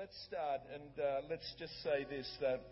[0.00, 2.62] let's start and uh, let's just say this that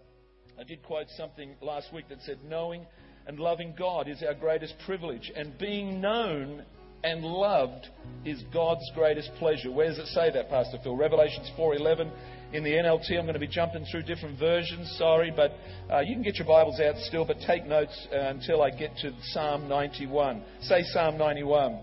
[0.59, 2.87] I did quote something last week that said, Knowing
[3.27, 6.63] and loving God is our greatest privilege, and being known
[7.05, 7.87] and loved
[8.25, 9.71] is God's greatest pleasure.
[9.71, 10.97] Where does it say that, Pastor Phil?
[10.97, 12.11] Revelations 4:11
[12.55, 13.19] in the NLT.
[13.19, 14.91] I'm going to be jumping through different versions.
[14.97, 15.53] Sorry, but
[15.93, 18.97] uh, you can get your Bibles out still, but take notes uh, until I get
[19.03, 20.43] to Psalm 91.
[20.63, 21.79] Say Psalm 91.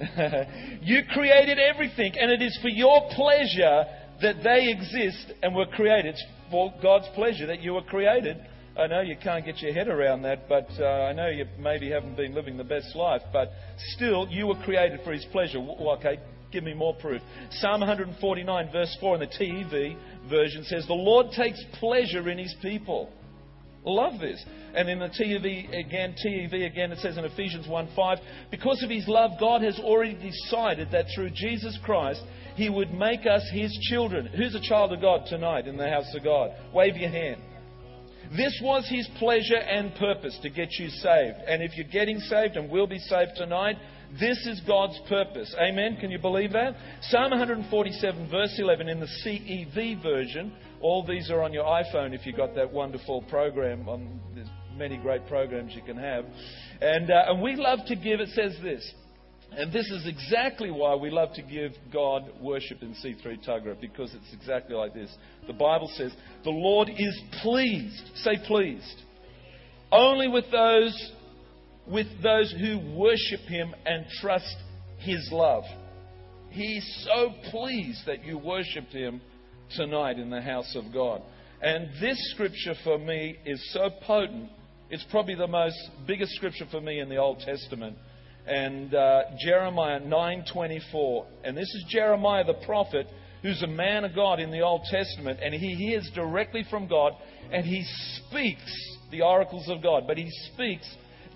[0.82, 3.84] you created everything, and it is for your pleasure
[4.22, 6.16] that they exist and were created.
[6.50, 8.36] For God's pleasure that you were created.
[8.76, 11.90] I know you can't get your head around that, but uh, I know you maybe
[11.90, 13.50] haven't been living the best life, but
[13.94, 15.58] still, you were created for His pleasure.
[15.58, 16.18] Okay,
[16.52, 17.20] give me more proof.
[17.50, 22.54] Psalm 149, verse 4 in the TEV version says, The Lord takes pleasure in His
[22.62, 23.12] people.
[23.84, 24.44] Love this.
[24.74, 28.18] And in the TEV again, TEV again, it says in Ephesians 1 5,
[28.50, 32.22] because of his love, God has already decided that through Jesus Christ,
[32.56, 34.26] he would make us his children.
[34.26, 36.50] Who's a child of God tonight in the house of God?
[36.74, 37.40] Wave your hand.
[38.36, 41.38] This was his pleasure and purpose to get you saved.
[41.48, 43.76] And if you're getting saved and will be saved tonight,
[44.20, 45.54] this is God's purpose.
[45.60, 45.96] Amen.
[46.00, 46.76] Can you believe that?
[47.02, 50.52] Psalm 147, verse 11 in the CEV version.
[50.80, 53.88] All these are on your iPhone if you've got that wonderful program.
[53.88, 56.24] On, there's many great programs you can have.
[56.80, 58.94] And, uh, and we love to give, it says this.
[59.52, 64.14] And this is exactly why we love to give God worship in C3 Tuggerah, because
[64.14, 65.10] it's exactly like this.
[65.46, 66.12] The Bible says,
[66.44, 69.02] The Lord is pleased, say pleased,
[69.90, 70.94] only with those
[71.86, 74.56] with those who worship him and trust
[74.98, 75.64] his love.
[76.50, 79.20] He's so pleased that you worshiped him
[79.76, 81.22] tonight in the house of God.
[81.62, 84.50] And this scripture for me is so potent.
[84.88, 87.96] It's probably the most biggest scripture for me in the Old Testament.
[88.46, 93.06] And uh, Jeremiah 9:24, and this is Jeremiah the prophet,
[93.42, 97.12] who's a man of God in the Old Testament, and he hears directly from God,
[97.52, 97.84] and he
[98.16, 100.86] speaks the oracles of God, but he speaks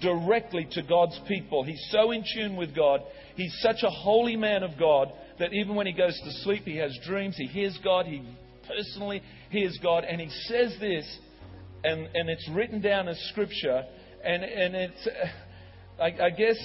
[0.00, 1.65] directly to God's people.
[1.65, 3.00] He's so in tune with God.
[3.37, 6.77] He's such a holy man of God that even when he goes to sleep, he
[6.77, 7.37] has dreams.
[7.37, 8.06] He hears God.
[8.06, 8.22] He
[8.66, 10.04] personally hears God.
[10.04, 11.19] And he says this,
[11.83, 13.84] and, and it's written down as scripture.
[14.25, 15.09] And, and it's,
[16.00, 16.56] I, I guess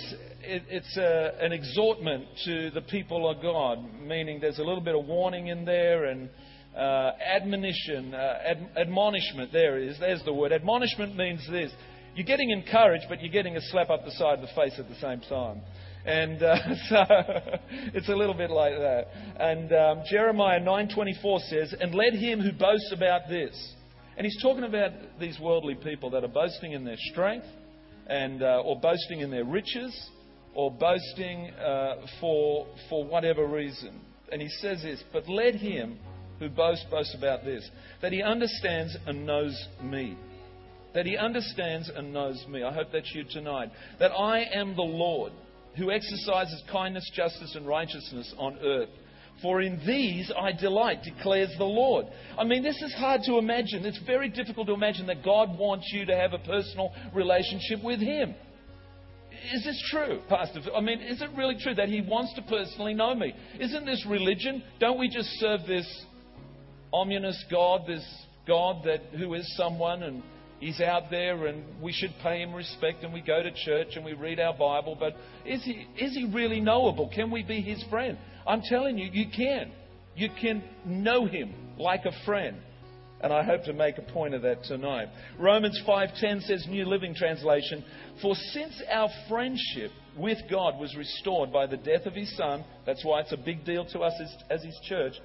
[0.41, 4.95] it, it's a, an exhortment to the people of God, meaning there's a little bit
[4.95, 6.29] of warning in there and
[6.77, 9.51] uh, admonition, uh, ad, admonishment.
[9.51, 9.99] There is.
[9.99, 10.51] There's the word.
[10.51, 11.71] Admonishment means this
[12.15, 14.87] you're getting encouraged, but you're getting a slap up the side of the face at
[14.89, 15.61] the same time.
[16.05, 16.55] And uh,
[16.89, 17.03] so
[17.93, 19.07] it's a little bit like that.
[19.39, 23.73] And um, Jeremiah 9:24 says, "And let him who boasts about this."
[24.17, 27.45] And he's talking about these worldly people that are boasting in their strength,
[28.07, 30.09] and uh, or boasting in their riches,
[30.55, 33.99] or boasting uh, for for whatever reason.
[34.31, 35.99] And he says this, "But let him
[36.39, 37.69] who boasts boast about this,
[38.01, 40.17] that he understands and knows me."
[40.93, 42.63] That he understands and knows me.
[42.63, 43.71] I hope that's you tonight.
[43.99, 45.31] That I am the Lord
[45.77, 48.89] who exercises kindness, justice, and righteousness on earth.
[49.41, 52.07] For in these I delight, declares the Lord.
[52.37, 53.85] I mean, this is hard to imagine.
[53.85, 57.99] It's very difficult to imagine that God wants you to have a personal relationship with
[57.99, 58.35] Him.
[59.53, 60.59] Is this true, Pastor?
[60.75, 63.33] I mean, is it really true that He wants to personally know me?
[63.59, 64.61] Isn't this religion?
[64.79, 65.87] Don't we just serve this
[66.91, 68.05] ominous God, this
[68.45, 70.21] God that who is someone and
[70.59, 74.03] He's out there and we should pay him respect and we go to church and
[74.03, 75.15] we read our Bible, but
[75.45, 77.09] is he, is he really knowable?
[77.13, 78.17] Can we be his friend?
[78.45, 79.71] I'm telling you, you can.
[80.15, 82.57] You can know him like a friend.
[83.21, 85.09] And I hope to make a point of that tonight.
[85.37, 87.83] Romans 5:10 says New Living Translation,
[88.21, 93.03] "For since our friendship with God was restored by the death of his son, that's
[93.03, 95.19] why it's a big deal to us as, as his church,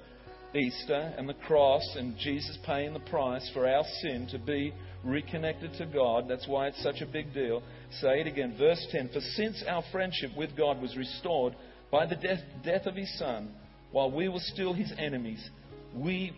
[0.55, 4.73] Easter and the cross and Jesus paying the price for our sin to be
[5.03, 6.25] reconnected to God.
[6.27, 7.61] That's why it's such a big deal.
[8.01, 8.55] Say it again.
[8.57, 11.55] Verse 10 For since our friendship with God was restored
[11.91, 13.53] by the death, death of his Son,
[13.91, 15.49] while we were still his enemies,
[15.95, 16.33] we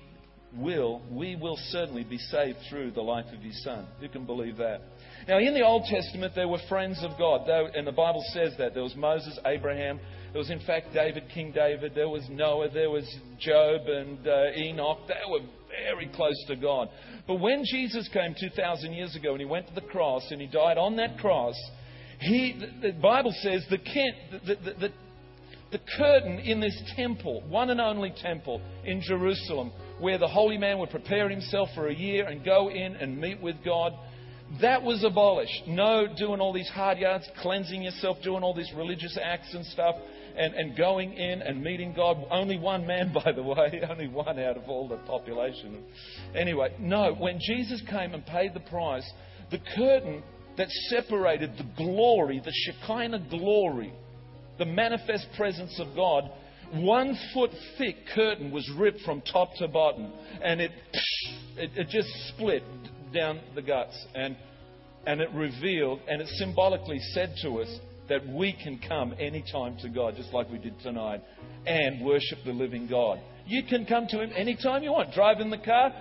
[0.55, 3.87] will, we will certainly be saved through the life of his Son.
[3.99, 4.81] Who can believe that?
[5.27, 8.73] Now, in the Old Testament, there were friends of God, and the Bible says that.
[8.73, 9.99] There was Moses, Abraham,
[10.33, 11.93] there was, in fact, David, King David.
[11.95, 12.69] There was Noah.
[12.69, 13.07] There was
[13.39, 14.99] Job and uh, Enoch.
[15.07, 15.39] They were
[15.85, 16.89] very close to God.
[17.27, 20.47] But when Jesus came 2,000 years ago and he went to the cross and he
[20.47, 21.55] died on that cross,
[22.19, 24.93] he, the Bible says the, the, the, the,
[25.71, 30.79] the curtain in this temple, one and only temple in Jerusalem, where the holy man
[30.79, 33.93] would prepare himself for a year and go in and meet with God,
[34.61, 35.67] that was abolished.
[35.67, 39.95] No doing all these hard yards, cleansing yourself, doing all these religious acts and stuff
[40.37, 42.17] and, and going in and meeting God.
[42.29, 45.83] Only one man, by the way, only one out of all the population.
[46.35, 49.09] Anyway, no, when Jesus came and paid the price,
[49.51, 50.23] the curtain
[50.57, 53.93] that separated the glory, the Shekinah glory,
[54.57, 56.29] the manifest presence of God,
[56.73, 60.11] one foot thick curtain was ripped from top to bottom,
[60.41, 60.71] and it,
[61.55, 62.63] it, it just split
[63.13, 64.35] down the guts, and,
[65.05, 69.89] and it revealed, and it symbolically said to us that we can come anytime to
[69.89, 71.21] God, just like we did tonight,
[71.65, 73.19] and worship the living God.
[73.45, 75.13] You can come to Him anytime you want.
[75.13, 75.93] Driving the car,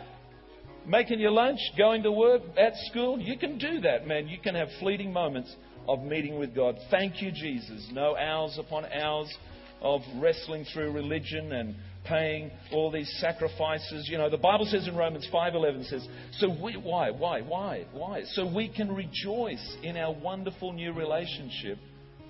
[0.87, 3.19] making your lunch, going to work, at school.
[3.19, 4.29] You can do that, man.
[4.29, 5.55] You can have fleeting moments
[5.89, 6.77] of meeting with God.
[6.91, 7.89] Thank you, Jesus.
[7.93, 9.33] No hours upon hours
[9.81, 11.75] of wrestling through religion and
[12.05, 14.09] paying all these sacrifices.
[14.11, 18.23] You know, the Bible says in Romans 5:11 says, "So we why why why why
[18.25, 21.79] so we can rejoice in our wonderful new relationship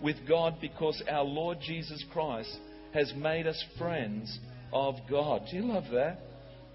[0.03, 2.57] with God because our Lord Jesus Christ
[2.93, 4.39] has made us friends
[4.73, 6.21] of God." Do you love that?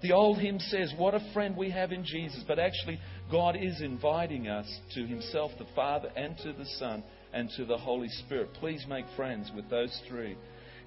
[0.02, 2.42] The old hymn says, What a friend we have in Jesus.
[2.46, 2.98] But actually,
[3.30, 7.78] God is inviting us to Himself, the Father, and to the Son, and to the
[7.78, 8.52] Holy Spirit.
[8.54, 10.36] Please make friends with those three.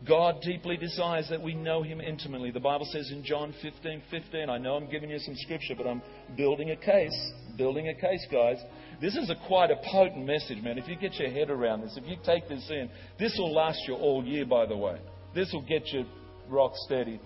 [0.05, 2.51] God deeply desires that we know Him intimately.
[2.51, 5.87] The Bible says in John 15 15, I know I'm giving you some scripture, but
[5.87, 6.01] I'm
[6.35, 7.31] building a case.
[7.57, 8.57] Building a case, guys.
[9.01, 10.77] This is a quite a potent message, man.
[10.77, 13.79] If you get your head around this, if you take this in, this will last
[13.87, 14.99] you all year, by the way.
[15.33, 16.05] This will get you
[16.49, 17.19] rock steady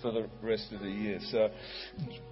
[0.00, 1.18] for the rest of the year.
[1.30, 1.50] So,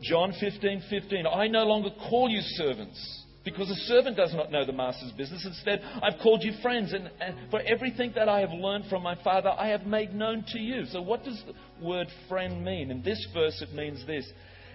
[0.03, 3.25] John 15 15, I no longer call you servants.
[3.45, 5.47] Because a servant does not know the master's business.
[5.47, 9.15] Instead, I've called you friends, and, and, for everything that I have learned from my
[9.23, 10.85] Father, I have made known to you.
[10.87, 12.91] So, what does the word friend mean?
[12.91, 14.29] In this verse, it means this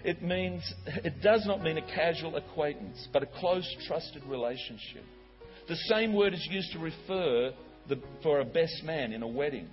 [0.04, 5.04] it means, it does not mean a casual acquaintance, but a close, trusted relationship.
[5.68, 7.52] The same word is used to refer
[7.88, 9.68] the, for a best man in a wedding,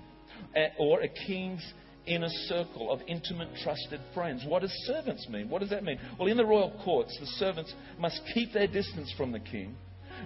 [0.77, 1.65] or a king's
[2.05, 4.43] inner circle of intimate, trusted friends.
[4.47, 5.49] What does servants mean?
[5.49, 5.99] What does that mean?
[6.17, 9.75] Well, in the royal courts, the servants must keep their distance from the king,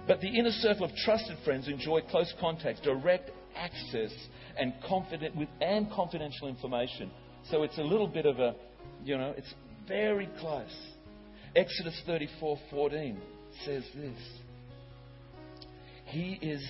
[0.06, 4.12] but the inner circle of trusted friends enjoy close contact, direct access,
[4.58, 7.10] and, confident with, and confidential information.
[7.50, 8.54] So it's a little bit of a,
[9.04, 9.52] you know, it's
[9.86, 10.74] very close.
[11.56, 13.16] Exodus 34:14
[13.64, 14.18] says this.
[16.06, 16.66] He is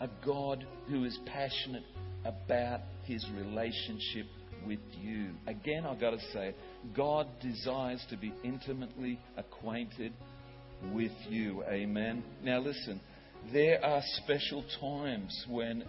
[0.00, 1.84] a God who is passionate
[2.24, 4.26] about his relationship
[4.66, 5.30] with you.
[5.46, 6.54] Again, I've got to say,
[6.94, 10.12] God desires to be intimately acquainted
[10.92, 11.62] with you.
[11.64, 12.22] Amen.
[12.42, 13.00] Now, listen,
[13.52, 15.84] there are special times when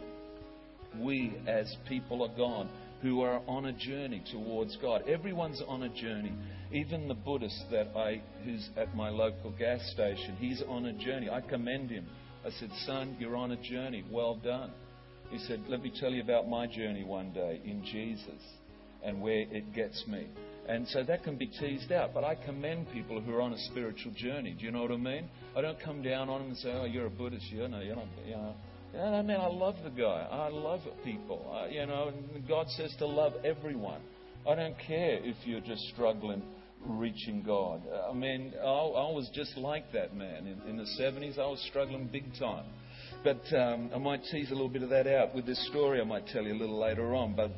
[1.00, 2.68] we, as people of God,
[3.02, 6.34] who are on a journey towards God, everyone's on a journey.
[6.74, 11.30] Even the Buddhist that I, who's at my local gas station, he's on a journey.
[11.30, 12.08] I commend him.
[12.46, 14.06] I said, Son, you're on a journey.
[14.10, 14.72] Well done.
[15.30, 18.42] He said, Let me tell you about my journey one day in Jesus
[19.04, 20.28] and where it gets me.
[20.68, 22.14] And so that can be teased out.
[22.14, 24.56] But I commend people who are on a spiritual journey.
[24.58, 25.30] Do you know what I mean?
[25.58, 27.46] I don't come down on them and say, oh, you're a Buddhist.
[27.52, 28.56] You know, you're not, you know.
[28.98, 30.28] I mean, I love the guy.
[30.32, 31.52] I love people.
[31.54, 32.14] I, you know,
[32.48, 34.02] God says to love everyone.
[34.50, 36.42] I don't care if you're just struggling
[36.86, 37.82] reaching God.
[38.10, 40.48] I mean, I, I was just like that man.
[40.48, 42.66] In, in the 70s, I was struggling big time.
[43.24, 46.04] But um, I might tease a little bit of that out with this story I
[46.04, 47.36] might tell you a little later on.
[47.36, 47.52] But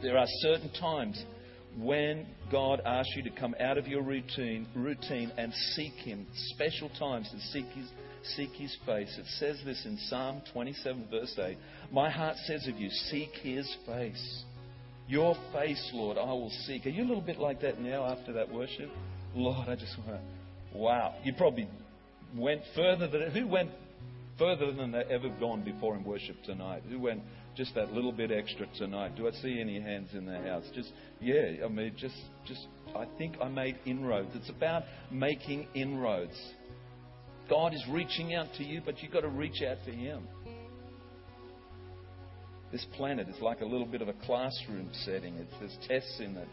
[0.00, 1.22] there are certain times
[1.78, 6.26] when God asks you to come out of your routine, routine and seek Him.
[6.54, 7.88] Special times to seek His,
[8.36, 9.16] seek His face.
[9.18, 11.56] It says this in Psalm 27, verse 8.
[11.90, 14.44] My heart says of you, seek His face.
[15.12, 16.86] Your face, Lord, I will seek.
[16.86, 18.88] Are you a little bit like that now after that worship?
[19.34, 20.78] Lord, I just want to.
[20.78, 21.16] Wow.
[21.22, 21.68] You probably
[22.34, 23.30] went further than.
[23.30, 23.72] Who went
[24.38, 26.84] further than they ever gone before in worship tonight?
[26.88, 27.20] Who went
[27.58, 29.14] just that little bit extra tonight.
[29.14, 30.64] Do I see any hands in the house?
[30.74, 30.90] Just
[31.20, 32.16] yeah, I mean, just
[32.46, 32.66] just
[32.96, 34.30] I think I made inroads.
[34.34, 36.40] It's about making inroads.
[37.50, 40.26] God is reaching out to you, but you've got to reach out to Him.
[42.72, 45.36] This planet is like a little bit of a classroom setting.
[45.60, 46.48] There's tests in it.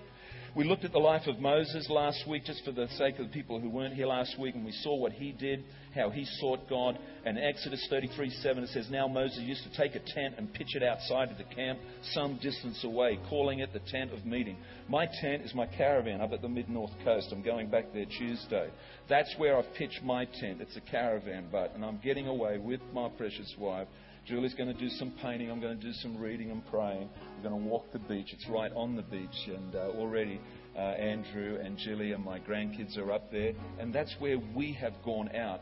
[0.55, 3.31] We looked at the life of Moses last week, just for the sake of the
[3.31, 6.67] people who weren't here last week, and we saw what he did, how he sought
[6.67, 6.97] God.
[7.23, 10.75] And Exodus 33 7, it says, Now Moses used to take a tent and pitch
[10.75, 11.79] it outside of the camp,
[12.13, 14.57] some distance away, calling it the tent of meeting.
[14.87, 17.29] My tent is my caravan up at the mid north coast.
[17.31, 18.69] I'm going back there Tuesday.
[19.07, 20.61] That's where I've pitched my tent.
[20.61, 23.87] It's a caravan boat, and I'm getting away with my precious wife
[24.25, 25.49] Julie's going to do some painting.
[25.49, 27.09] I'm going to do some reading and praying.
[27.37, 28.27] We're going to walk the beach.
[28.31, 29.47] It's right on the beach.
[29.47, 30.39] And uh, already
[30.75, 33.53] uh, Andrew and Julie and my grandkids are up there.
[33.79, 35.61] And that's where we have gone out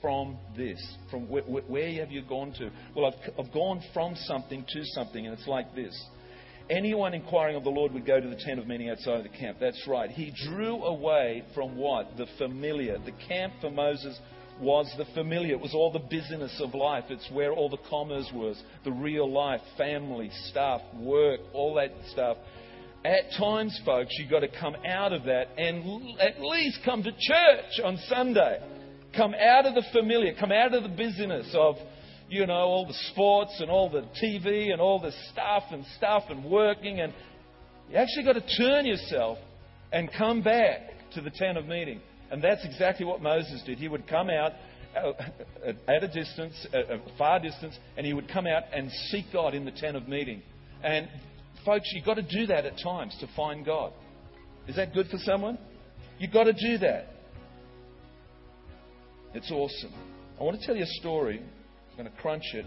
[0.00, 0.80] from this?
[1.10, 2.70] From where, where have you gone to?
[2.94, 5.94] Well, I've, I've gone from something to something, and it's like this.
[6.68, 9.38] Anyone inquiring of the Lord would go to the tent of meeting outside of the
[9.38, 9.58] camp.
[9.60, 10.10] That's right.
[10.10, 12.16] He drew away from what?
[12.16, 12.98] The familiar.
[12.98, 14.18] The camp for Moses
[14.60, 15.54] was the familiar.
[15.54, 17.04] It was all the business of life.
[17.10, 22.38] It's where all the commerce was, the real life, family, stuff, work, all that stuff.
[23.04, 27.12] At times, folks, you've got to come out of that and at least come to
[27.12, 28.60] church on Sunday.
[29.16, 31.76] Come out of the familiar, come out of the busyness of,
[32.28, 36.24] you know, all the sports and all the TV and all the stuff and stuff
[36.28, 37.00] and working.
[37.00, 37.14] And
[37.90, 39.38] you actually got to turn yourself
[39.92, 40.80] and come back
[41.14, 42.00] to the tent of meeting.
[42.30, 43.78] And that's exactly what Moses did.
[43.78, 44.52] He would come out
[44.96, 45.12] uh,
[45.88, 49.64] at a distance, a far distance, and he would come out and seek God in
[49.64, 50.42] the tent of meeting.
[50.82, 51.08] And
[51.64, 53.92] folks, you've got to do that at times to find God.
[54.68, 55.58] Is that good for someone?
[56.18, 57.08] You've got to do that.
[59.34, 59.92] It's awesome.
[60.40, 61.40] I want to tell you a story.
[61.40, 62.66] I'm going to crunch it.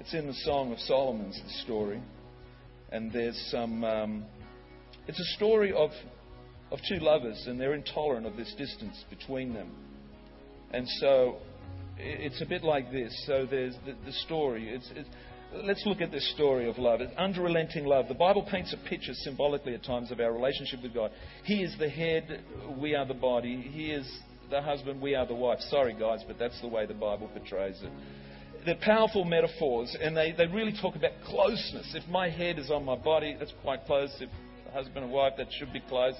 [0.00, 2.00] It's in the Song of Solomon's the story,
[2.90, 3.84] and there's some.
[3.84, 4.24] Um,
[5.06, 5.90] it's a story of
[6.72, 9.70] of two lovers, and they're intolerant of this distance between them.
[10.72, 11.36] And so
[11.98, 13.12] it's a bit like this.
[13.26, 14.70] So there's the, the story.
[14.70, 15.08] It's, it's,
[15.54, 17.02] let's look at this story of love.
[17.02, 18.08] It's unrelenting love.
[18.08, 21.10] The Bible paints a picture symbolically at times of our relationship with God.
[21.44, 22.42] He is the head,
[22.78, 23.60] we are the body.
[23.70, 24.10] He is
[24.50, 25.60] the husband, we are the wife.
[25.68, 27.90] Sorry, guys, but that's the way the Bible portrays it.
[28.64, 31.94] They're powerful metaphors, and they, they really talk about closeness.
[31.94, 34.10] If my head is on my body, that's quite close.
[34.20, 34.30] If
[34.72, 36.14] husband and wife, that should be close.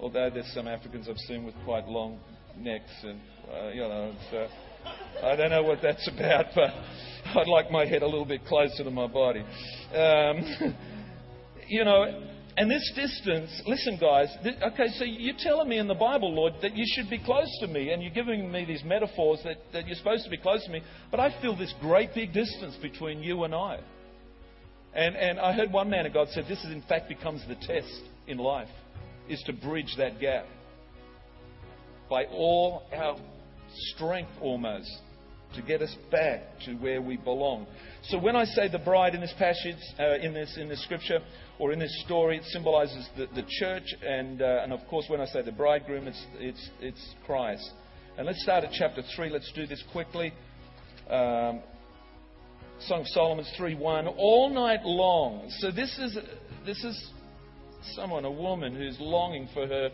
[0.00, 2.18] Although there's some Africans I've seen with quite long
[2.56, 3.20] necks, and
[3.52, 6.70] uh, you know, uh, I don't know what that's about, but
[7.36, 9.44] I'd like my head a little bit closer to my body.
[9.94, 10.74] Um,
[11.68, 12.24] you know,
[12.56, 16.54] and this distance, listen, guys, th- okay, so you're telling me in the Bible, Lord,
[16.62, 19.86] that you should be close to me, and you're giving me these metaphors that, that
[19.86, 23.22] you're supposed to be close to me, but I feel this great big distance between
[23.22, 23.80] you and I.
[24.94, 27.54] And, and I heard one man of God said this is, in fact, becomes the
[27.54, 28.68] test in life,
[29.30, 30.46] is to bridge that gap
[32.08, 33.16] by all our
[33.94, 34.90] strength almost
[35.54, 37.66] to get us back to where we belong.
[38.04, 41.20] So when I say the bride in this passage, uh, in this in this scripture,
[41.58, 45.20] or in this story, it symbolizes the, the church, and uh, and of course when
[45.20, 47.68] I say the bridegroom, it's it's it's Christ.
[48.16, 49.30] And let's start at chapter three.
[49.30, 50.32] Let's do this quickly.
[51.08, 51.60] Um,
[52.86, 54.06] Song of Solomon's three one.
[54.06, 55.50] All night long.
[55.58, 56.16] So this is
[56.64, 57.10] this is
[57.94, 59.90] someone, a woman who's longing for her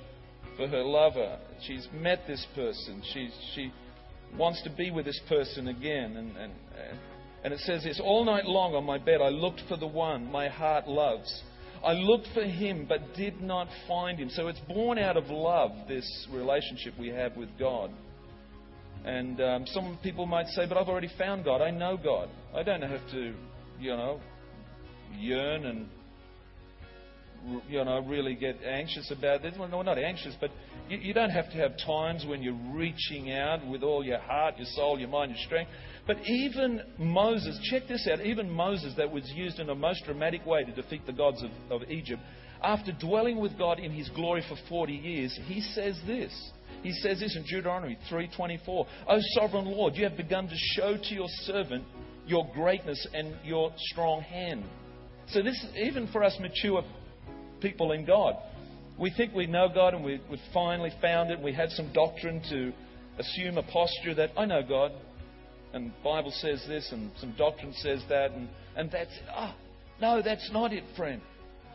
[0.56, 1.38] for her lover.
[1.66, 3.02] She's met this person.
[3.12, 3.72] She's, she
[4.36, 6.16] wants to be with this person again.
[6.16, 6.52] And, and,
[7.44, 10.30] and it says this All night long on my bed, I looked for the one
[10.30, 11.42] my heart loves.
[11.84, 14.30] I looked for him but did not find him.
[14.30, 17.90] So it's born out of love, this relationship we have with God.
[19.04, 21.60] And um, some people might say, but I've already found God.
[21.60, 22.28] I know God.
[22.54, 23.34] I don't have to,
[23.78, 24.20] you know,
[25.16, 25.88] yearn and
[27.68, 29.54] you know, really get anxious about this.
[29.58, 30.50] Well, no, not anxious, but
[30.88, 34.56] you, you don't have to have times when you're reaching out with all your heart,
[34.58, 35.70] your soul, your mind, your strength.
[36.06, 40.44] But even Moses, check this out, even Moses, that was used in a most dramatic
[40.46, 41.50] way to defeat the gods of,
[41.82, 42.22] of Egypt,
[42.62, 46.32] after dwelling with God in his glory for 40 years, he says this.
[46.82, 48.86] He says this in Deuteronomy 3:24.
[49.08, 51.84] O sovereign Lord, you have begun to show to your servant
[52.26, 54.64] your greatness and your strong hand.
[55.28, 56.82] So this, even for us mature
[57.60, 58.36] people in God.
[58.98, 61.40] We think we know God and we, have finally found it.
[61.40, 62.72] We have some doctrine to
[63.18, 64.92] assume a posture that I know God,
[65.72, 69.54] and Bible says this, and some doctrine says that, and, and that's ah,
[70.00, 71.20] no, that's not it, friend.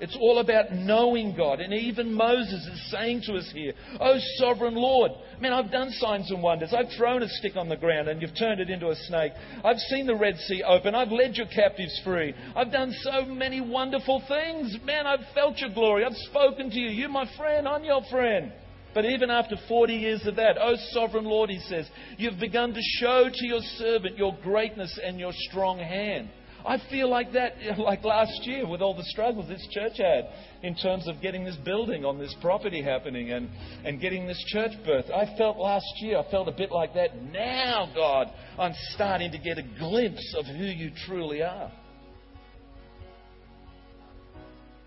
[0.01, 1.59] It's all about knowing God.
[1.59, 6.31] And even Moses is saying to us here, Oh, sovereign Lord, man, I've done signs
[6.31, 6.73] and wonders.
[6.75, 9.31] I've thrown a stick on the ground and you've turned it into a snake.
[9.63, 10.95] I've seen the Red Sea open.
[10.95, 12.33] I've led your captives free.
[12.55, 14.75] I've done so many wonderful things.
[14.83, 16.03] Man, I've felt your glory.
[16.03, 16.89] I've spoken to you.
[16.89, 17.67] You're my friend.
[17.67, 18.51] I'm your friend.
[18.95, 22.81] But even after 40 years of that, oh sovereign Lord, he says, you've begun to
[22.99, 26.29] show to your servant your greatness and your strong hand.
[26.65, 30.29] I feel like that, like last year with all the struggles this church had
[30.63, 33.49] in terms of getting this building on this property happening and,
[33.83, 35.05] and getting this church birth.
[35.13, 37.21] I felt last year, I felt a bit like that.
[37.31, 38.27] Now, God,
[38.57, 41.71] I'm starting to get a glimpse of who you truly are.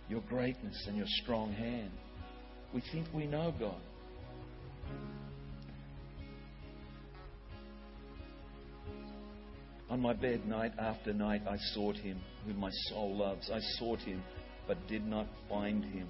[0.09, 1.91] Your greatness and your strong hand.
[2.73, 3.81] We think we know God.
[9.91, 13.51] On my bed, night after night, I sought him, whom my soul loves.
[13.53, 14.23] I sought him,
[14.67, 16.09] but did not find him.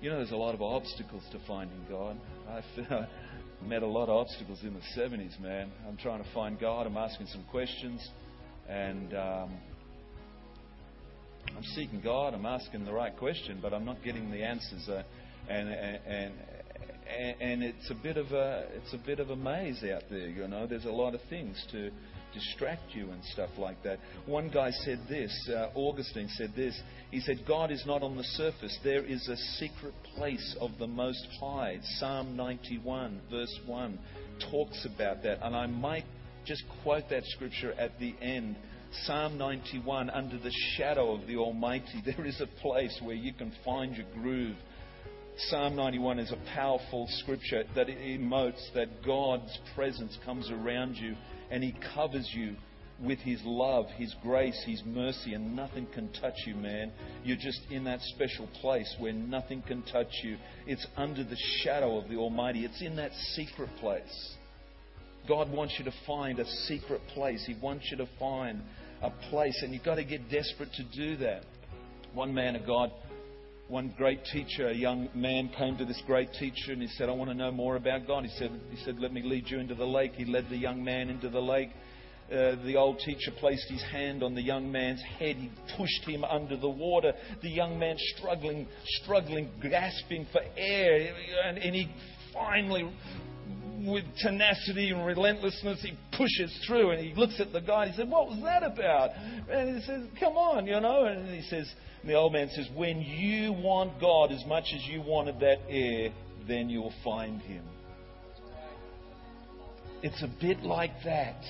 [0.00, 2.16] You know, there's a lot of obstacles to finding God.
[2.48, 3.08] I've
[3.66, 5.70] met a lot of obstacles in the 70s, man.
[5.86, 6.86] I'm trying to find God.
[6.86, 8.06] I'm asking some questions.
[8.68, 9.50] And um,
[11.56, 12.34] I'm seeking God.
[12.34, 14.88] I'm asking the right question, but I'm not getting the answers.
[14.88, 15.02] Uh,
[15.48, 16.32] and, and, and
[17.06, 20.28] and it's a bit of a it's a bit of a maze out there.
[20.28, 21.90] You know, there's a lot of things to
[22.34, 23.98] distract you and stuff like that.
[24.26, 25.32] One guy said this.
[25.48, 26.78] Uh, Augustine said this.
[27.10, 28.78] He said, "God is not on the surface.
[28.82, 33.98] There is a secret place of the Most High." Psalm 91, verse one,
[34.50, 36.04] talks about that, and I might
[36.44, 38.56] just quote that scripture at the end.
[39.02, 43.52] Psalm 91, under the shadow of the Almighty, there is a place where you can
[43.64, 44.56] find your groove.
[45.48, 51.16] Psalm 91 is a powerful scripture that emotes that God's presence comes around you
[51.54, 52.56] and He covers you
[53.00, 56.90] with His love, His grace, His mercy, and nothing can touch you, man.
[57.22, 60.36] You're just in that special place where nothing can touch you.
[60.66, 64.34] It's under the shadow of the Almighty, it's in that secret place.
[65.28, 67.44] God wants you to find a secret place.
[67.46, 68.60] He wants you to find
[69.00, 71.44] a place, and you've got to get desperate to do that.
[72.14, 72.90] One man of God,
[73.68, 77.12] one great teacher, a young man came to this great teacher and he said, I
[77.12, 78.24] want to know more about God.
[78.24, 80.12] He said, he said Let me lead you into the lake.
[80.14, 81.70] He led the young man into the lake.
[82.30, 85.36] Uh, the old teacher placed his hand on the young man's head.
[85.36, 87.12] He pushed him under the water.
[87.42, 88.66] The young man struggling,
[89.02, 91.14] struggling, gasping for air.
[91.44, 91.90] And, and he
[92.32, 92.90] finally
[93.86, 97.96] with tenacity and relentlessness, he pushes through and he looks at the guy and he
[97.96, 99.10] says, What was that about?
[99.50, 101.04] And he says, Come on, you know.
[101.04, 101.72] And he says,
[102.02, 105.58] and the old man says, When you want God as much as you wanted that
[105.68, 106.12] air,
[106.46, 107.64] then you'll find him.
[110.02, 111.42] It's a bit like that.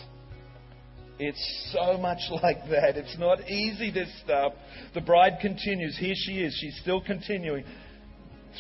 [1.19, 2.97] It's so much like that.
[2.97, 4.53] It's not easy, this stuff.
[4.95, 5.97] The bride continues.
[5.99, 6.57] Here she is.
[6.61, 7.65] She's still continuing.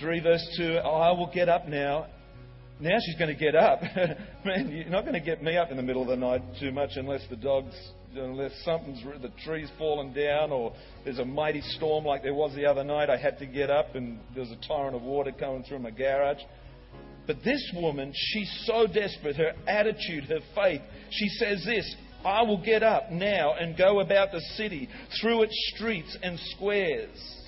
[0.00, 2.07] 3 verse 2 I will get up now
[2.81, 3.83] now she's going to get up.
[4.45, 6.73] Man, you're not going to get me up in the middle of the night too
[6.73, 7.75] much unless the dog's,
[8.14, 10.73] unless something's, the tree's fallen down or
[11.04, 13.11] there's a mighty storm like there was the other night.
[13.11, 15.90] I had to get up and there was a torrent of water coming through my
[15.90, 16.40] garage.
[17.26, 22.63] But this woman, she's so desperate, her attitude, her faith, she says this I will
[22.63, 24.89] get up now and go about the city,
[25.21, 27.44] through its streets and squares.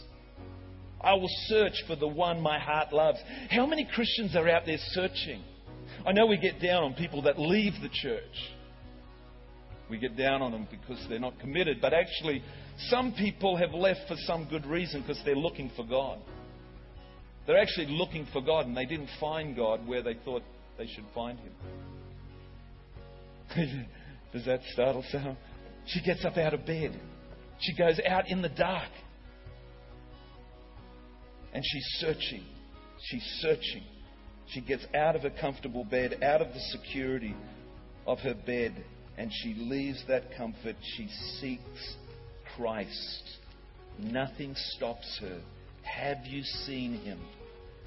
[1.00, 3.18] I will search for the one my heart loves.
[3.50, 5.42] How many Christians are out there searching?
[6.06, 8.22] I know we get down on people that leave the church.
[9.88, 11.80] We get down on them because they're not committed.
[11.80, 12.42] But actually,
[12.88, 16.18] some people have left for some good reason because they're looking for God.
[17.46, 20.42] They're actually looking for God and they didn't find God where they thought
[20.76, 21.52] they should find Him.
[24.32, 25.36] Does that startle some?
[25.86, 26.98] She gets up out of bed.
[27.60, 28.90] She goes out in the dark.
[31.56, 32.44] And she's searching.
[33.04, 33.82] She's searching.
[34.48, 37.34] She gets out of her comfortable bed, out of the security
[38.06, 38.84] of her bed,
[39.16, 40.76] and she leaves that comfort.
[40.82, 41.08] She
[41.40, 41.96] seeks
[42.54, 43.38] Christ.
[43.98, 45.40] Nothing stops her.
[45.82, 47.18] Have you seen him?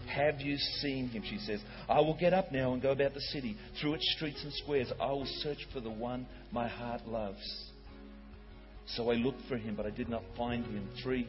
[0.07, 1.21] Have you seen him?
[1.29, 4.43] She says, I will get up now and go about the city, through its streets
[4.43, 4.91] and squares.
[4.99, 7.69] I will search for the one my heart loves.
[8.87, 10.89] So I looked for him, but I did not find him.
[11.03, 11.27] 3,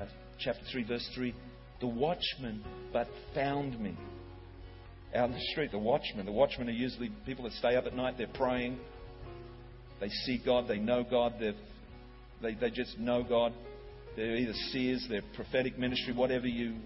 [0.00, 0.06] uh,
[0.40, 1.32] chapter 3, verse 3.
[1.80, 3.96] The watchman but found me.
[5.14, 6.26] Out in the street, the watchmen.
[6.26, 8.78] The watchmen are usually people that stay up at night, they're praying.
[10.00, 13.52] They see God, they know God, they, they just know God.
[14.14, 16.76] They're either seers, they're prophetic ministry, whatever you,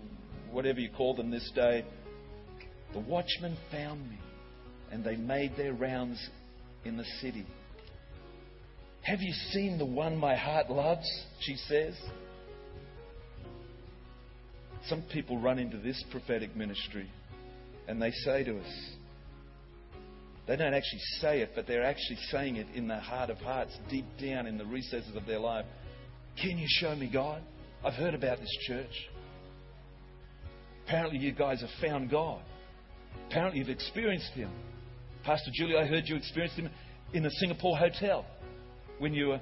[0.51, 1.85] whatever you call them this day.
[2.93, 4.19] The watchmen found me,
[4.91, 6.21] and they made their rounds
[6.85, 7.47] in the city.
[9.03, 11.09] Have you seen the one my heart loves?
[11.41, 11.95] She says.
[14.87, 17.11] Some people run into this prophetic ministry
[17.89, 18.91] and they say to us,
[20.47, 23.77] they don't actually say it, but they're actually saying it in the heart of hearts,
[23.89, 25.65] deep down in the recesses of their life.
[26.41, 27.43] Can you show me God?
[27.85, 29.09] I've heard about this church.
[30.87, 32.43] Apparently, you guys have found God.
[33.29, 34.51] Apparently, you've experienced Him.
[35.23, 36.69] Pastor Julie, I heard you experienced Him
[37.13, 38.27] in a Singapore hotel
[38.99, 39.41] when you were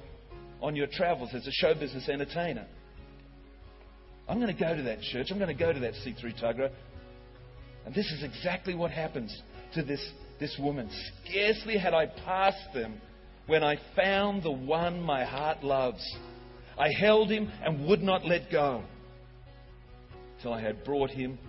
[0.61, 2.67] on your travels as a show business entertainer.
[4.29, 5.27] I'm going to go to that church.
[5.31, 6.71] I'm going to go to that C3 Tuggerah.
[7.85, 9.35] And this is exactly what happens
[9.73, 10.07] to this,
[10.39, 10.89] this woman.
[11.25, 13.01] Scarcely had I passed them
[13.47, 16.05] when I found the one my heart loves.
[16.77, 18.83] I held him and would not let go
[20.43, 21.39] till I had brought him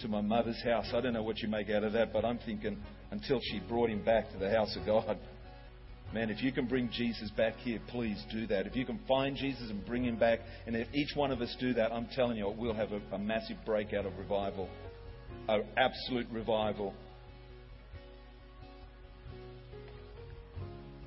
[0.00, 0.86] to my mother's house.
[0.94, 2.78] I don't know what you make out of that, but I'm thinking
[3.10, 5.18] until she brought him back to the house of God.
[6.12, 8.66] Man, if you can bring Jesus back here, please do that.
[8.66, 11.56] If you can find Jesus and bring him back, and if each one of us
[11.60, 14.68] do that, I'm telling you, we'll have a, a massive breakout of revival.
[15.48, 16.94] An absolute revival.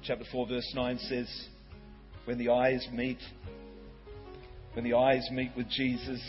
[0.04, 1.48] Chapter 4, verse 9 says,
[2.24, 3.20] When the eyes meet,
[4.74, 6.22] when the eyes meet with Jesus,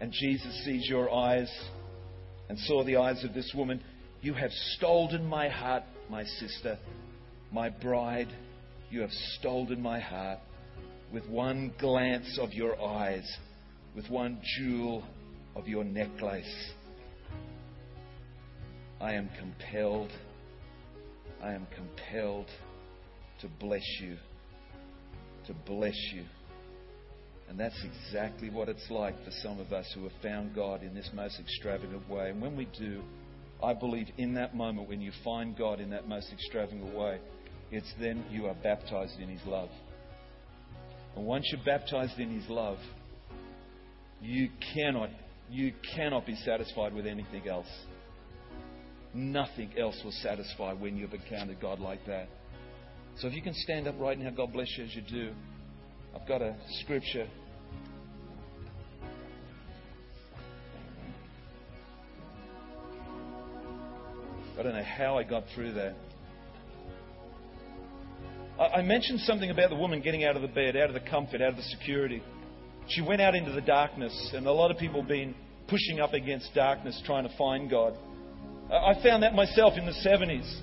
[0.00, 1.52] and Jesus sees your eyes
[2.48, 3.82] and saw the eyes of this woman,
[4.20, 6.78] you have stolen my heart my sister,
[7.52, 8.28] my bride,
[8.90, 10.38] you have stolen my heart
[11.12, 13.26] with one glance of your eyes,
[13.94, 15.04] with one jewel
[15.56, 16.72] of your necklace.
[19.00, 20.10] I am compelled,
[21.42, 22.48] I am compelled
[23.40, 24.16] to bless you,
[25.46, 26.24] to bless you.
[27.48, 30.94] And that's exactly what it's like for some of us who have found God in
[30.94, 32.30] this most extravagant way.
[32.30, 33.02] And when we do,
[33.62, 37.18] I believe in that moment when you find God in that most extravagant way,
[37.70, 39.70] it's then you are baptized in His love.
[41.16, 42.78] And once you're baptized in His love,
[44.20, 45.10] you cannot,
[45.50, 47.66] you cannot be satisfied with anything else.
[49.14, 52.28] Nothing else will satisfy when you've encountered God like that.
[53.18, 55.32] So if you can stand up right now, God bless you as you do.
[56.14, 57.26] I've got a scripture
[64.58, 65.94] I don't know how I got through that.
[68.58, 71.40] I mentioned something about the woman getting out of the bed, out of the comfort,
[71.40, 72.20] out of the security.
[72.88, 75.36] She went out into the darkness, and a lot of people have been
[75.68, 77.94] pushing up against darkness trying to find God.
[78.68, 80.60] I found that myself in the 70s.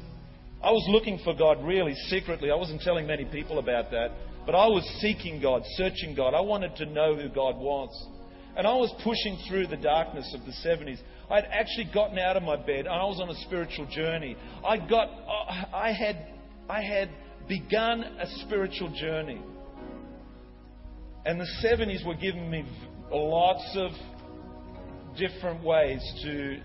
[0.61, 2.51] I was looking for God really secretly.
[2.51, 4.09] I wasn't telling many people about that.
[4.45, 6.33] But I was seeking God, searching God.
[6.33, 7.89] I wanted to know who God was.
[8.57, 10.99] And I was pushing through the darkness of the 70s.
[11.29, 14.37] I'd actually gotten out of my bed and I was on a spiritual journey.
[14.65, 16.27] I got, uh, I had,
[16.69, 17.09] I had
[17.47, 19.41] begun a spiritual journey.
[21.25, 22.65] And the 70s were giving me
[23.11, 23.91] lots of
[25.17, 26.61] different ways to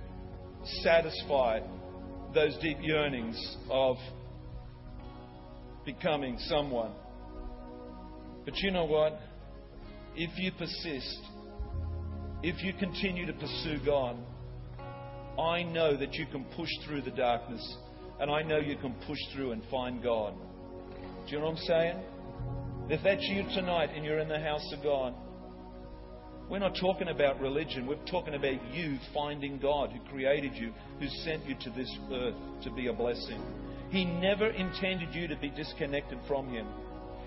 [0.82, 1.60] satisfy
[2.34, 3.96] those deep yearnings of
[5.84, 6.92] becoming someone.
[8.44, 9.18] But you know what?
[10.14, 11.20] If you persist,
[12.42, 14.16] if you continue to pursue God,
[15.38, 17.76] I know that you can push through the darkness
[18.18, 20.34] and I know you can push through and find God.
[21.26, 22.02] Do you know what I'm saying?
[22.88, 25.14] If that's you tonight and you're in the house of God,
[26.48, 27.86] we're not talking about religion.
[27.86, 32.34] We're talking about you finding God who created you, who sent you to this earth
[32.64, 33.40] to be a blessing.
[33.90, 36.66] He never intended you to be disconnected from Him.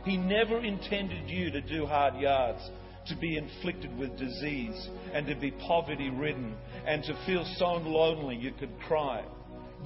[0.03, 2.61] He never intended you to do hard yards
[3.07, 8.35] to be inflicted with disease and to be poverty ridden and to feel so lonely
[8.35, 9.23] you could cry.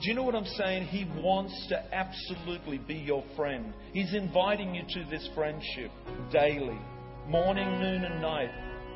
[0.01, 0.85] Do you know what I'm saying?
[0.85, 3.73] He wants to absolutely be your friend.
[3.93, 5.89] He's inviting you to this friendship
[6.31, 6.77] daily,
[7.27, 8.51] morning, noon, and night.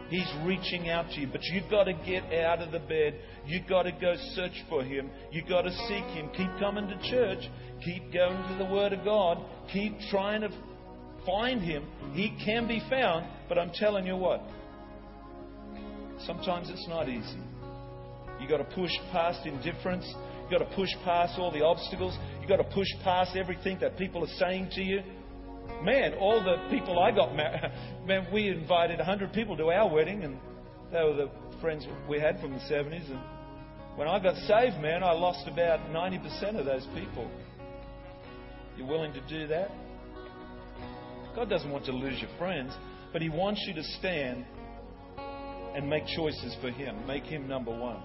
[0.09, 3.15] He's reaching out to you, but you've got to get out of the bed.
[3.47, 5.09] You've got to go search for Him.
[5.31, 6.29] You've got to seek Him.
[6.35, 7.49] Keep coming to church.
[7.83, 9.37] Keep going to the Word of God.
[9.71, 10.49] Keep trying to
[11.25, 11.85] find him.
[12.13, 14.41] He can be found, but I'm telling you what,
[16.25, 17.39] sometimes it's not easy.
[18.39, 20.05] You've got to push past indifference.
[20.41, 22.17] You've got to push past all the obstacles.
[22.39, 25.01] You've got to push past everything that people are saying to you.
[25.83, 27.71] Man, all the people I got married,
[28.05, 30.37] man, we invited 100 people to our wedding, and
[30.91, 31.29] they were the
[31.61, 33.09] friends we had from the 70s.
[33.09, 33.19] And
[33.95, 37.29] when I got saved, man, I lost about 90% of those people.
[38.75, 39.69] You willing to do that?
[41.35, 42.73] God doesn't want you to lose your friends,
[43.13, 44.45] but He wants you to stand
[45.75, 47.07] and make choices for Him.
[47.07, 48.01] Make Him number one.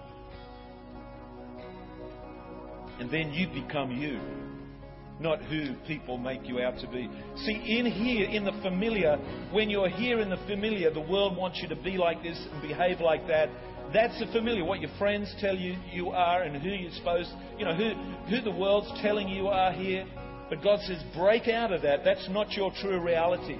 [2.99, 4.19] And then you become you,
[5.19, 7.09] not who people make you out to be.
[7.45, 9.17] See, in here, in the familiar,
[9.51, 12.61] when you're here in the familiar, the world wants you to be like this and
[12.61, 13.49] behave like that.
[13.93, 17.65] That's the familiar, what your friends tell you you are and who you're supposed, you
[17.65, 17.93] know, who,
[18.29, 20.05] who the world's telling you are here.
[20.49, 22.03] But God says, break out of that.
[22.05, 23.57] That's not your true reality.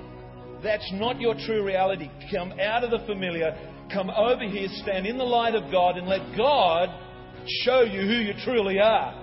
[0.64, 2.10] That's not your true reality.
[2.32, 3.56] Come out of the familiar.
[3.94, 6.90] Come over here, stand in the light of God, and let God
[7.64, 9.14] show you who you truly are.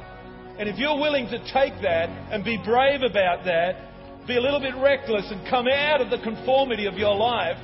[0.59, 4.61] And if you're willing to take that and be brave about that, be a little
[4.61, 7.59] bit reckless and come out of the conformity of your life,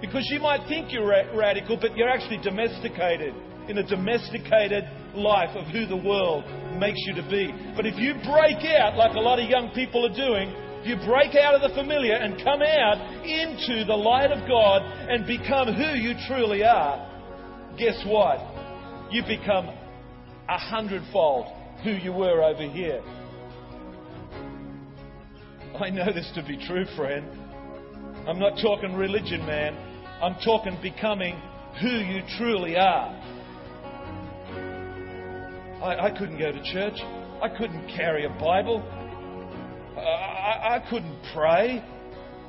[0.00, 3.34] because you might think you're radical, but you're actually domesticated
[3.68, 6.44] in a domesticated life of who the world
[6.78, 7.52] makes you to be.
[7.76, 10.96] But if you break out, like a lot of young people are doing, if you
[11.06, 15.72] break out of the familiar and come out into the light of God and become
[15.74, 17.08] who you truly are,
[17.78, 18.40] guess what?
[19.10, 19.68] You become
[20.48, 21.46] a hundredfold
[21.84, 23.02] who you were over here.
[25.80, 27.26] I know this to be true, friend.
[28.26, 29.74] I'm not talking religion, man.
[30.22, 31.40] I'm talking becoming
[31.80, 33.21] who you truly are.
[35.82, 36.94] I, I couldn't go to church.
[37.42, 38.82] I couldn't carry a Bible.
[39.98, 41.82] I, I couldn't pray.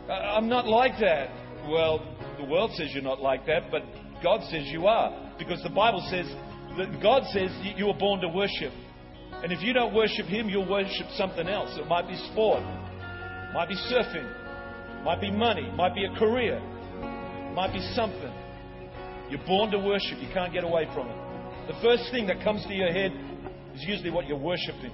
[0.09, 1.29] I'm not like that.
[1.67, 2.05] Well,
[2.37, 3.81] the world says you're not like that, but
[4.21, 5.33] God says you are.
[5.39, 6.27] Because the Bible says
[6.77, 8.71] that God says you were born to worship.
[9.43, 11.77] And if you don't worship Him, you'll worship something else.
[11.77, 12.61] It might be sport,
[13.53, 16.59] might be surfing, might be money, might be a career,
[17.55, 18.31] might be something.
[19.29, 20.19] You're born to worship.
[20.21, 21.22] You can't get away from it.
[21.67, 23.11] The first thing that comes to your head
[23.73, 24.91] is usually what you're worshiping.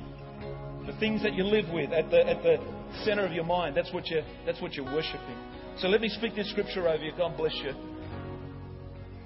[0.85, 2.57] The things that you live with at the, at the
[3.03, 5.37] center of your mind, that's what, you're, that's what you're worshiping.
[5.79, 7.11] So let me speak this scripture over you.
[7.17, 7.71] God bless you.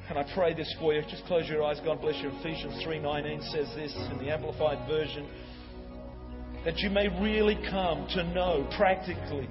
[0.10, 1.02] And I pray this for you.
[1.10, 1.80] Just close your eyes.
[1.84, 2.30] God bless you.
[2.40, 5.28] Ephesians 3:19 says this in the amplified version
[6.66, 9.50] that you may really come to know practically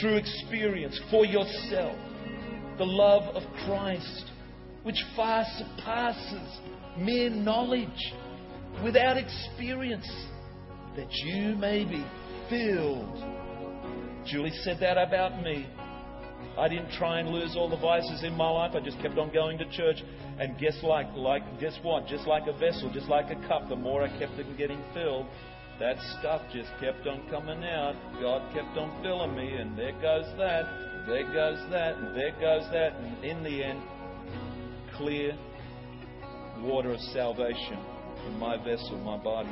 [0.00, 1.96] through experience for yourself
[2.78, 4.30] the love of Christ
[4.82, 6.60] which far surpasses
[6.98, 8.14] mere knowledge
[8.82, 10.08] without experience
[10.96, 12.04] that you may be
[12.48, 13.24] filled.
[14.26, 15.66] Julie said that about me.
[16.58, 18.72] I didn't try and lose all the vices in my life.
[18.74, 20.02] I just kept on going to church.
[20.38, 22.06] And guess like, like guess what?
[22.06, 25.26] Just like a vessel, just like a cup, the more I kept on getting filled,
[25.78, 27.94] that stuff just kept on coming out.
[28.20, 30.64] God kept on filling me, and there goes that,
[31.06, 33.80] there goes that, and there goes that, and in the end,
[35.00, 35.36] clear
[36.60, 37.78] water of salvation
[38.22, 39.48] from my vessel, my body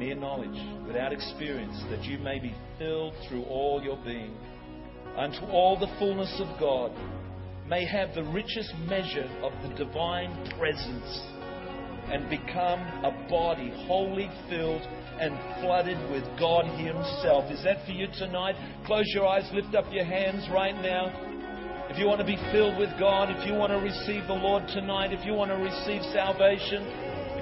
[0.00, 4.34] mere knowledge, without experience, that you may be filled through all your being,
[5.14, 6.90] unto all the fullness of God,
[7.68, 11.20] may have the richest measure of the divine presence,
[12.10, 14.80] and become a body wholly filled
[15.20, 17.52] and flooded with God Himself.
[17.52, 18.56] Is that for you tonight?
[18.86, 21.29] Close your eyes, lift up your hands right now.
[21.90, 24.68] If you want to be filled with God, if you want to receive the Lord
[24.68, 26.86] tonight, if you want to receive salvation,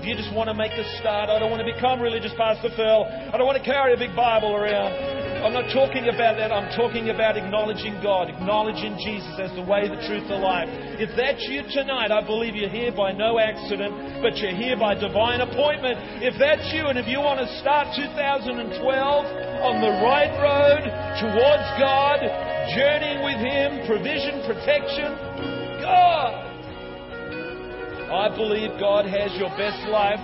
[0.00, 2.70] if you just want to make a start, I don't want to become religious, Pastor
[2.74, 3.04] Phil.
[3.04, 5.27] I don't want to carry a big Bible around.
[5.44, 6.50] I'm not talking about that.
[6.50, 10.68] I'm talking about acknowledging God, acknowledging Jesus as the way, the truth, the life.
[10.98, 14.94] If that's you tonight, I believe you're here by no accident, but you're here by
[14.94, 15.98] divine appointment.
[16.22, 20.82] If that's you, and if you want to start 2012 on the right road
[21.22, 22.18] towards God,
[22.74, 25.14] journeying with Him, provision, protection,
[25.82, 26.48] God
[28.08, 30.18] I believe God has your best life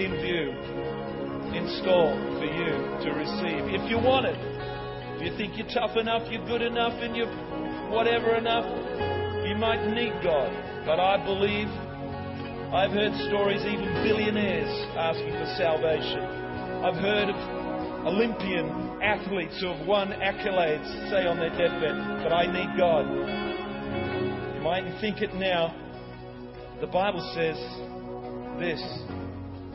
[0.00, 0.73] in view,
[1.56, 2.74] in store for you
[3.06, 3.70] to receive.
[3.70, 4.38] If you want it,
[5.16, 7.30] if you think you're tough enough, you're good enough, and you're
[7.90, 8.66] whatever enough,
[9.46, 10.50] you might need God.
[10.84, 11.68] But I believe
[12.74, 16.20] I've heard stories, even billionaires asking for salvation.
[16.82, 17.38] I've heard of
[18.06, 23.06] Olympian athletes who have won accolades say on their deathbed, but I need God.
[24.56, 25.74] You might think it now,
[26.80, 27.56] the Bible says
[28.58, 28.82] this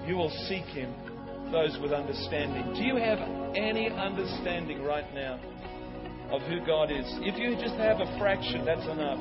[0.05, 0.93] you will seek him,
[1.51, 2.73] those with understanding.
[2.73, 3.19] Do you have
[3.55, 5.39] any understanding right now
[6.31, 7.05] of who God is?
[7.25, 9.19] If you just have a fraction, that's enough.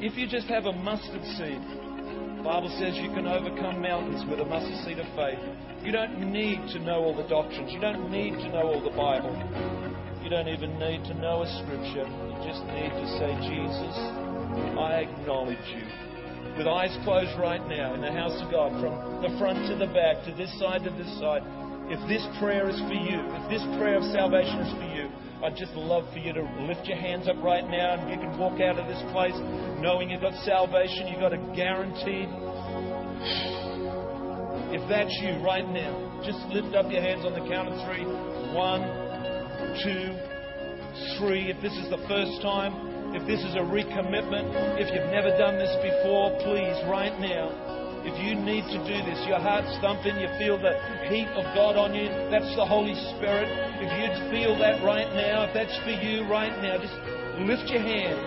[0.00, 1.62] If you just have a mustard seed,
[2.36, 5.38] the Bible says you can overcome mountains with a mustard seed of faith.
[5.84, 7.72] You don't need to know all the doctrines.
[7.72, 9.32] You don't need to know all the Bible.
[10.22, 12.06] You don't even need to know a scripture.
[12.06, 13.94] You just need to say, Jesus,
[14.78, 15.86] I acknowledge you
[16.56, 19.86] with eyes closed right now in the house of God, from the front to the
[19.92, 21.40] back, to this side to this side,
[21.90, 25.10] if this prayer is for you, if this prayer of salvation is for you,
[25.42, 28.38] I'd just love for you to lift your hands up right now and you can
[28.38, 29.34] walk out of this place
[29.82, 32.30] knowing you've got salvation, you've got a guaranteed.
[34.70, 38.06] If that's you right now, just lift up your hands on the count of three.
[38.54, 38.86] One,
[39.82, 40.14] two,
[41.18, 41.50] three.
[41.50, 45.58] If this is the first time, if this is a recommitment, if you've never done
[45.58, 50.26] this before, please, right now, if you need to do this, your heart's thumping, you
[50.38, 50.74] feel the
[51.06, 53.46] heat of God on you, that's the Holy Spirit.
[53.78, 56.98] If you feel that right now, if that's for you right now, just
[57.46, 58.18] lift your hand.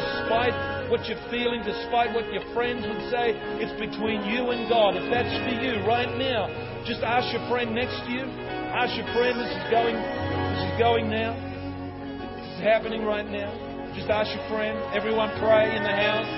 [0.00, 0.56] Despite
[0.88, 4.96] what you're feeling, despite what your friends would say, it's between you and God.
[4.96, 6.48] If that's for you right now,
[6.88, 8.24] just ask your friend next to you.
[8.72, 11.36] Ask your friend, this is going, this is going now.
[11.36, 13.52] This is happening right now.
[13.92, 14.78] Just ask your friend.
[14.96, 16.30] Everyone pray in the house.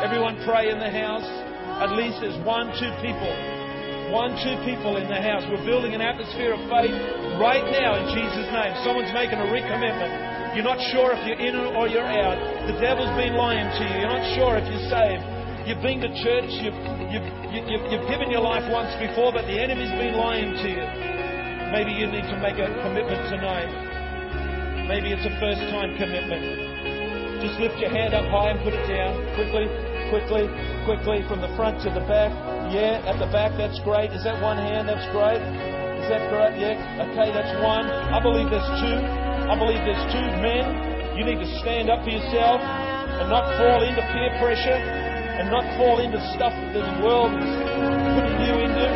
[0.00, 1.41] Everyone pray in the house.
[1.82, 3.34] At least there's one, two people.
[4.14, 5.42] One, two people in the house.
[5.50, 6.94] We're building an atmosphere of faith
[7.42, 8.70] right now in Jesus' name.
[8.86, 10.54] Someone's making a recommitment.
[10.54, 12.38] You're not sure if you're in or you're out.
[12.70, 13.94] The devil's been lying to you.
[13.98, 15.26] You're not sure if you're saved.
[15.66, 16.78] You've been to church, you've,
[17.10, 20.86] you've, you've, you've given your life once before, but the enemy's been lying to you.
[21.74, 24.86] Maybe you need to make a commitment tonight.
[24.86, 27.42] Maybe it's a first time commitment.
[27.42, 29.18] Just lift your hand up high and put it down.
[29.34, 29.66] Quickly,
[30.12, 30.44] quickly,
[30.84, 32.28] quickly, from the front to the back.
[32.68, 34.12] Yeah, at the back, that's great.
[34.12, 34.84] Is that one hand?
[34.84, 35.40] That's great.
[35.40, 36.60] Is that great?
[36.60, 37.08] Yeah.
[37.08, 37.88] Okay, that's one.
[37.88, 39.00] I believe there's two.
[39.48, 41.16] I believe there's two men.
[41.16, 45.64] You need to stand up for yourself and not fall into peer pressure and not
[45.80, 47.52] fall into stuff that the world is
[48.12, 48.88] putting you into.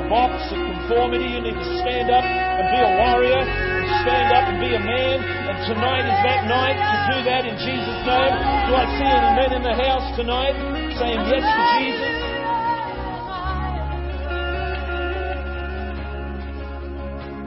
[0.00, 1.28] A box, a conformity.
[1.28, 4.80] You need to stand up and be a warrior and stand up and be a
[4.80, 5.20] man.
[5.20, 8.32] And tonight is that night to do that in Jesus' name.
[8.64, 10.56] Do I see any men in the house tonight
[10.96, 12.16] saying yes to Jesus?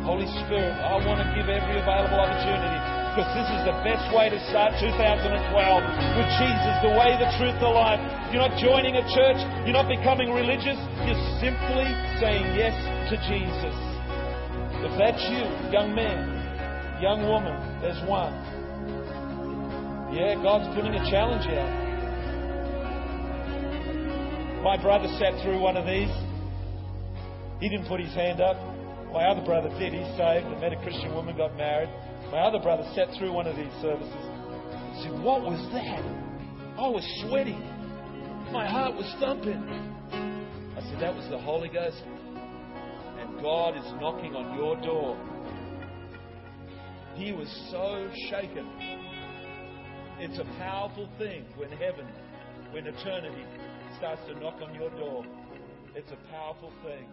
[0.06, 4.32] Holy Spirit, I want to give every available opportunity because this is the best way
[4.32, 8.00] to start 2012 with Jesus, the way, the truth, the life.
[8.32, 9.36] You're not joining a church,
[9.68, 11.92] you're not becoming religious, you're simply
[12.24, 12.72] saying yes
[13.12, 13.76] to Jesus.
[14.80, 15.44] If that's you,
[15.76, 17.52] young man, young woman,
[17.84, 18.32] there's one.
[20.16, 21.72] Yeah, God's putting a challenge out.
[24.64, 26.12] My brother sat through one of these.
[27.60, 28.56] He didn't put his hand up.
[29.12, 29.92] My other brother did.
[29.92, 31.90] He saved and met a Christian woman, got married.
[32.30, 34.14] My other brother sat through one of these services.
[34.96, 36.04] He said, What was that?
[36.78, 37.60] I was sweating.
[38.52, 39.64] My heart was thumping.
[40.78, 42.04] I said, That was the Holy Ghost.
[43.20, 45.18] And God is knocking on your door.
[47.16, 48.68] He was so shaken.
[50.20, 52.08] It's a powerful thing when heaven,
[52.72, 53.46] when eternity
[53.98, 55.26] starts to knock on your door.
[55.96, 57.08] It's a powerful thing.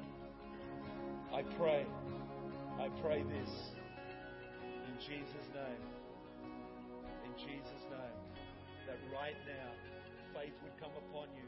[1.35, 1.87] I pray,
[2.79, 3.51] I pray this.
[4.98, 5.84] Jesus' name.
[7.24, 8.18] In Jesus' name.
[8.87, 9.70] That right now,
[10.34, 11.47] faith would come upon you